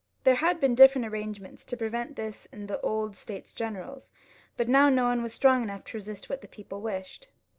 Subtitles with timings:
[0.23, 4.01] There had been different arrangements to prevent this in the old States General,
[4.57, 7.27] but now no one was strong enough to resist what the people wished.